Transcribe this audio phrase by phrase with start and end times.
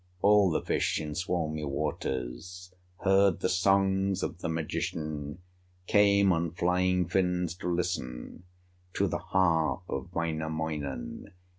[0.23, 5.43] All the fish in Suomi waters Heard the songs of the magician,
[5.85, 8.41] Came on flying fins to listen
[8.95, 11.33] To the harp of Wainamoinen.